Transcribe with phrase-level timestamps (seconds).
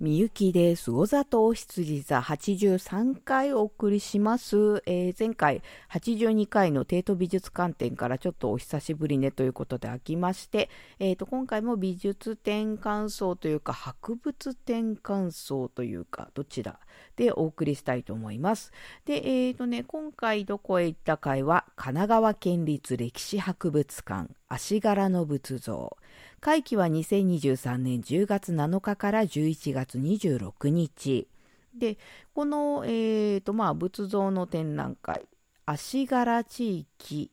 [0.00, 0.92] みゆきです。
[0.92, 4.80] 小里羊座83回お送りします。
[4.86, 16.78] えー、前回82回の帝都美術館展からちょっとお久しぶりねということで飽きまして、えーと、今回も美術展感想というか博物展感想というかどちら
[17.16, 18.70] でお送りしたいと思います。
[19.04, 19.14] で、
[19.46, 25.96] えーとね、今回どこへ行った回は神奈川県立歴史博物館足柄の仏像。
[26.40, 31.28] 会期は2023年10月7日から11月26日。
[31.74, 31.98] で、
[32.34, 35.26] この、えーとまあ、仏像の展覧会、
[35.66, 37.30] 足柄地域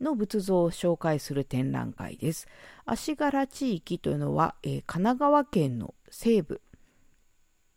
[0.00, 2.48] の仏像を紹介する展覧会です。
[2.84, 6.60] 足柄地域というのは、えー、神奈川県の西部、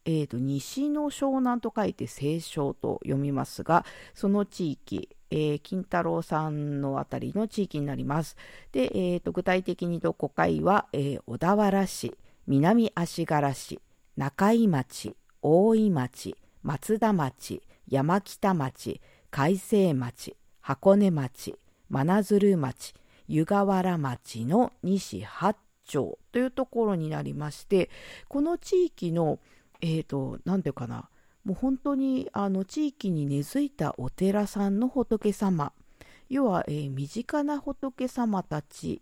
[0.06, 8.36] えーと、西の湘南と書いて西湘と読みますが、その地域、えー、金太郎さんのあたりの地域になります。
[8.72, 12.16] で、えーと、具体的にどこかいは、えー、小田原市、
[12.48, 13.80] 南足柄市、
[14.18, 21.56] 中井町、大井町、松田町、山北町、海西町、箱根町、
[21.90, 22.94] 真鶴町、
[23.28, 27.90] 湯河原町の西八丁というところになりまして、
[28.28, 29.40] この地域の、
[29.82, 31.10] えっ、ー、と、なんていうかな、
[31.44, 35.74] もう本当にあの地域に根付いたお寺さんの仏様
[36.32, 39.02] 要は、えー、身近な仏様たち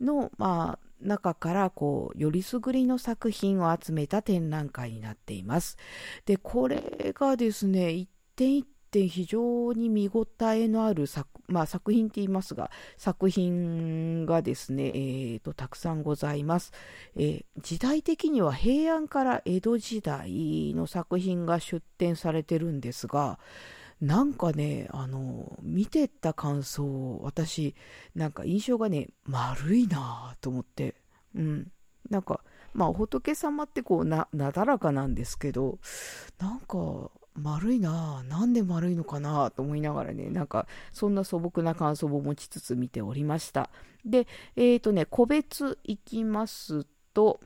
[0.00, 5.76] の、まあ、中からこうよりすぐりの作品を集めた展覧会になっています。
[6.24, 16.72] でこれがですね一点一点非常に見応えのある作,、まあ、作品って言いますが作品がですね、えーと、たくさんございます、
[17.16, 23.40] えー、時代的には平安から江戸時代の作品が出展されてるんですが
[24.00, 27.74] なんかね、あの、見てた感想、私、
[28.14, 30.96] なんか印象がね、丸いなと思って、
[31.34, 31.70] うん。
[32.10, 32.40] なんか、
[32.74, 35.78] まあ、仏様ってこうな、なだらかなんですけど、
[36.38, 43.70] なんか、丸いななんで丸いのかなと思いながらね、なんか、そんな素朴な感想を持ちつつ見ておりました。
[44.04, 47.40] で、えっ、ー、とね、個別いきますと、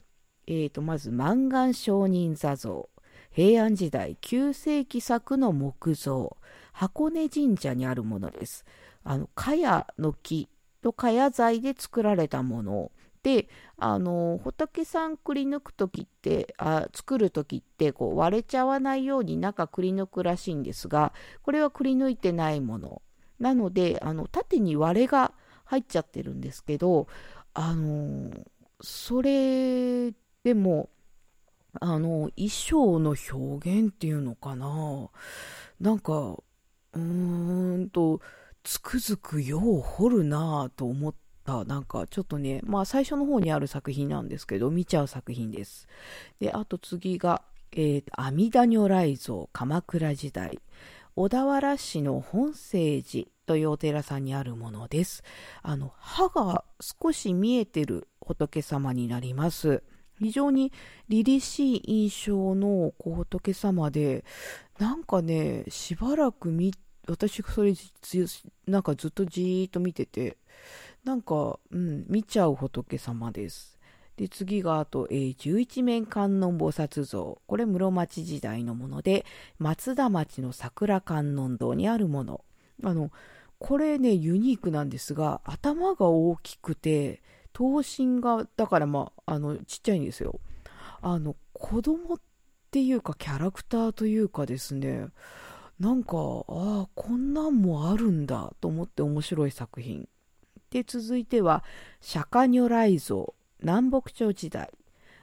[0.45, 2.89] え、ー、と、まず、満願上人座像。
[3.31, 6.37] 平安時代9世紀作の木造。
[6.71, 8.65] 箱根神社にあるものです。
[9.03, 10.49] あの、茅の木
[10.81, 12.91] と茅材で作られたもの
[13.23, 23.01] であの仏さんくり抜く時ってあ作る時ってこう割れちゃわないように中くり抜くらしいんですがこれはくり抜いてないもの
[23.39, 25.33] なのであの縦に割れが
[25.65, 27.07] 入っちゃってるんですけど
[27.53, 28.31] あの
[28.81, 30.11] それ
[30.43, 30.89] でも
[31.79, 35.09] あの衣装の表現っていうのかな
[35.79, 38.21] なんかうーんと
[38.63, 41.28] つくづくよう彫るなぁと思って。
[41.49, 45.87] たなんかちょっとねまあ最初の方にある作品なんですけど見ちゃう作品です。
[46.39, 50.59] であと次が、えー、阿弥陀如来像鎌倉時代。
[51.15, 55.23] 小田原市の本聖寺というお寺さんにあるものです。
[55.63, 59.83] あの歯が少し見えてる仏様になります。
[60.19, 60.71] 非常に
[61.09, 64.23] 凛々しい印象の仏様で
[64.77, 66.73] なんかねしばらく見
[67.07, 67.73] 私それ
[68.67, 70.37] なんかずっとじーっと見てて
[71.03, 73.79] なんか、うん、見ちゃう仏様です。
[74.17, 77.41] で、次があと、えー、十一面観音菩薩像。
[77.47, 79.25] これ室町時代のもので、
[79.59, 82.43] 松田町の桜観音堂にあるもの。
[82.83, 83.11] あの、
[83.59, 87.21] これね、ユニークなんですが、頭が大きくて、
[87.53, 90.41] 頭身が、だからまあ、あの、ちっちゃいんですよ。
[91.01, 92.19] あの、子供っ
[92.71, 95.07] ていうか、キャラクターというかですね、
[95.79, 100.09] なんか、ああ、こんなんもあるんだと思って面白い作品。
[100.71, 101.63] で、続いては、
[102.01, 104.69] 釈迦如来像、南北朝時代、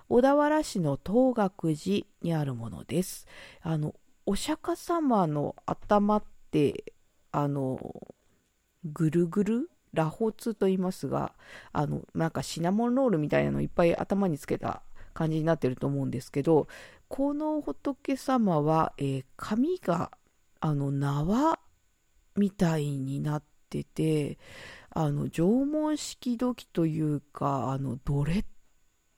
[0.09, 3.27] 小田原市の東岳寺にあるものです。
[3.63, 6.93] あの、お釈迦様の頭って、
[7.33, 7.79] あの、
[8.85, 9.71] ぐるぐる？
[9.93, 11.33] 螺髪と言いますが、
[11.73, 14.83] あの、なんかシナモンロールみたいなのいっぱい頭につけた
[15.15, 16.69] 感じになってると思うんですけど、
[17.09, 20.11] この仏様は、えー、髪が、
[20.61, 21.59] あの、縄
[22.37, 24.39] みたいになってて、
[24.99, 28.45] あの縄文式土器というかあのドレッ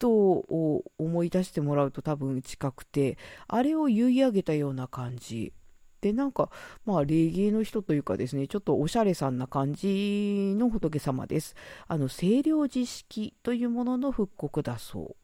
[0.01, 3.17] ドを思い出してもらうと多分近くて
[3.47, 5.53] あれを結い上げたような感じ。
[6.01, 6.51] でなんか
[6.85, 11.55] まあ礼儀の人というかですねちょっとおしゃれさんな感じの仏様です。
[11.87, 15.17] あの清涼寺式というものの復刻だそう。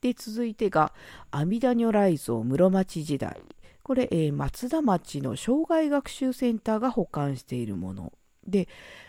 [0.00, 0.92] で続いてが
[1.32, 3.40] 阿弥陀如来像室町時代。
[3.82, 8.12] これ、えー、松田町の障害学習センターが保管しているもの。
[8.46, 8.68] で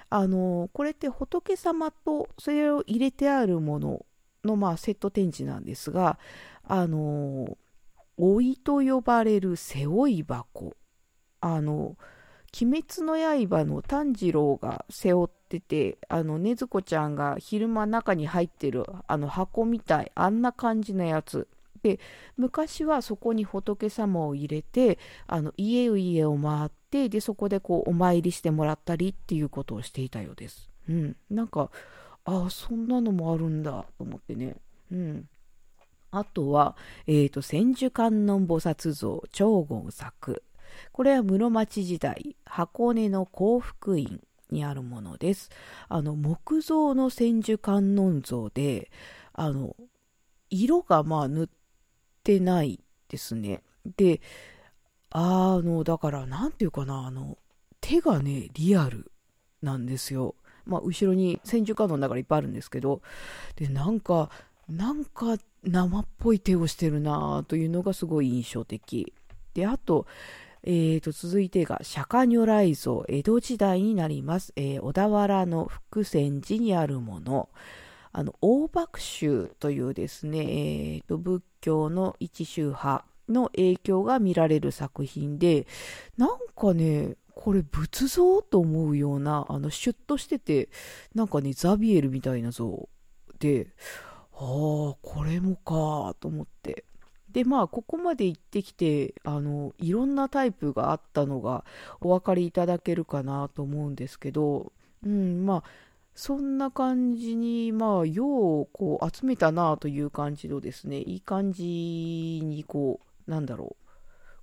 [0.09, 4.05] あのこれって仏様とそれを入れてあるもの
[4.43, 6.17] の、まあ、セット展示なんですが
[6.63, 7.57] あの
[8.17, 10.75] 老いと呼ばれる背負い箱。
[11.39, 11.97] あの、
[12.59, 21.47] 鬼滅の刃の炭治郎が背負ってて、あの、ねずこちゃんが昼間中に入ってるあの箱みたい、あんな感じのやつ。
[21.87, 21.99] で、
[22.35, 30.69] 昔はそこに仏様を入れて、あの、家々を回って、で、そこでこう、お参りしてもらったりっていうことをしていたようです。
[30.89, 31.15] うん。
[31.29, 31.71] なんか、
[32.25, 34.57] ああ、そんなのもあるんだ、と思ってね。
[34.91, 35.29] うん。
[36.11, 36.75] あとは、
[37.05, 40.43] えっ、ー、と、千手観音菩薩像、長言作。
[40.91, 45.49] これは室町時代、箱根の幸福院にあるものです。
[45.87, 48.91] あの、木造の千手観音像で、
[49.33, 49.75] あの、
[50.49, 51.47] 色がまあ塗っ
[52.27, 53.61] てないですね。
[53.95, 54.19] で、
[55.11, 57.37] あの、だから、なんていうかな、あの、
[57.79, 59.09] 手がね、リアル
[59.61, 60.35] なんですよ。
[60.65, 63.01] まあ、後ろに千手観音だからいっぱいあるんですけど、
[63.55, 64.29] で、なんか、
[64.67, 69.13] なんか生っぽい手をしてるなというのがすごい印象的。
[69.53, 70.05] で、あと、
[70.63, 77.47] えー、と続いてが釈迦如来像江戸時代になります、えー、小田原の福泉寺にあるもの
[78.17, 85.67] あの大幕宗というですね、えー、と仏教の一宗派の影響が見られる作品で
[86.17, 90.69] なんかねこれ仏像と思うようなあのシュッとしてて
[91.13, 92.89] なんかねザビエルみたいな像
[93.37, 93.67] で
[94.33, 96.85] ああこれもかと思って。
[97.29, 101.65] でまあここまで行ってきてあのいろんなタイプがあったのが
[102.01, 104.71] お分かりいただけるかなと思うんですけど、
[105.05, 105.63] うん、まあ
[106.17, 111.63] そんな感じにまあようこう集めたなという感じのですねいい感じ
[112.43, 113.85] にこうなんだろう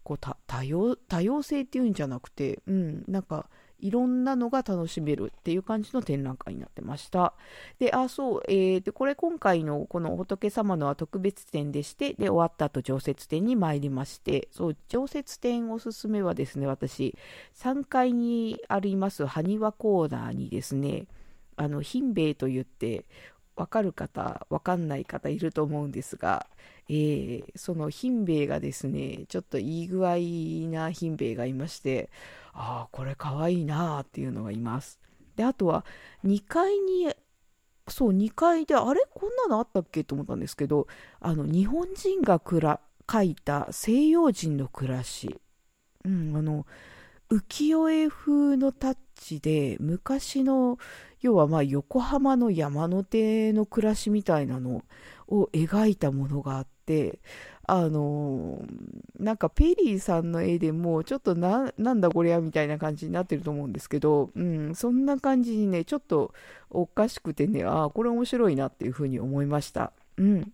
[0.04, 3.50] こう多様多様性っていうんじゃなくて、うん、なんか
[3.80, 7.34] いろんなのが楽しめるっていう感じの展覧会になってました。
[7.78, 17.14] で、あ、そう、えー、で、これ今回のこの仏様のは特別展でして、で、終わった後常設展に参りまして、そう、常設展おすすめはですね、私、
[17.56, 21.06] 3階にあります埴輪コーナーにですね、
[21.56, 23.06] あの、ヒンベイと言って、
[23.56, 26.46] わかる方、わかんない方いると思うんですが、
[26.88, 30.16] えー、そのヒンベイがですね、ちょっといい具合
[30.70, 32.10] なヒンベイがいまして、
[32.52, 35.00] ああ、これかわいいなっていうのがいます。
[35.36, 35.84] で、あとは
[36.24, 37.12] 2階に、
[37.88, 39.02] そう、2階で、あれ？
[39.14, 40.04] こんなのあったっけ？
[40.04, 40.86] と思ったんですけど、
[41.20, 42.80] あの、日本人がくら
[43.10, 45.40] 書いた西洋人の暮らし。
[46.04, 46.66] うん、あの、
[47.30, 50.78] 浮世絵風のタッチで、昔の、
[51.20, 54.82] 要はまあ横浜の山手の暮らしみたいなの
[55.28, 57.20] を描いたものがあって、
[57.66, 58.62] あの
[59.18, 66.34] なんかペリーさんの絵でもちょっとななんだこりゃみたいな感じになってると思うんですけど、うん、そんな感じにねちょっと
[66.68, 69.92] おかしくてねああこれ面白いなっていうふうに思いました。
[70.18, 70.52] うん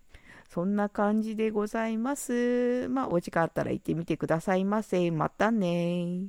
[0.53, 2.89] そんな感じでございます。
[2.89, 5.09] まあ、お時間あったら行ってみてくださいませ。
[5.09, 6.19] またね